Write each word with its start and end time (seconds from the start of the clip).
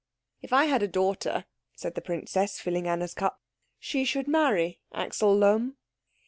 "If 0.41 0.51
I 0.51 0.65
had 0.65 0.81
a 0.81 0.87
daughter," 0.87 1.45
said 1.75 1.93
the 1.93 2.01
princess, 2.01 2.57
filling 2.59 2.87
Anna's 2.87 3.13
cup, 3.13 3.39
"she 3.77 4.03
should 4.03 4.27
marry 4.27 4.79
Axel 4.91 5.31
Lohm." 5.37 5.77